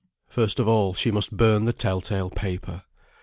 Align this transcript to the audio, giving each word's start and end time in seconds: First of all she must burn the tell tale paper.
First 0.29 0.59
of 0.59 0.67
all 0.67 0.95
she 0.95 1.11
must 1.11 1.37
burn 1.37 1.65
the 1.65 1.73
tell 1.73 2.01
tale 2.01 2.31
paper. 2.31 2.81